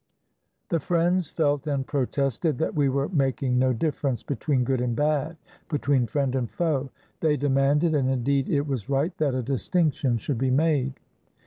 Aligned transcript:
The 0.69 0.79
friends 0.79 1.29
felt 1.29 1.67
and 1.67 1.85
protested 1.85 2.57
that 2.57 2.73
we 2.73 2.89
were 2.89 3.07
making 3.09 3.59
no 3.59 3.71
difference 3.71 4.23
between 4.23 4.63
good 4.63 4.81
and 4.81 4.95
bad, 4.95 5.37
between 5.69 6.07
friend 6.07 6.33
and 6.33 6.49
foe. 6.49 6.89
They 7.19 7.37
demanded, 7.37 7.93
and 7.93 8.09
indeed 8.09 8.49
it 8.49 8.65
was 8.65 8.89
right, 8.89 9.15
that 9.19 9.35
a 9.35 9.43
distinction 9.43 10.17
should 10.17 10.39
be 10.39 10.49
made. 10.49 10.99